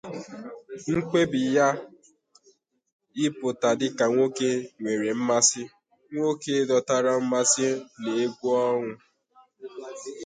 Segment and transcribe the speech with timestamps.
[0.93, 1.67] Mkpebi ya
[3.23, 4.49] ịpụta dị ka nwoke
[4.81, 5.61] nwere mmasị
[6.11, 7.67] nwoke dọtara mmasị
[8.01, 8.91] na egwu ọnwụ.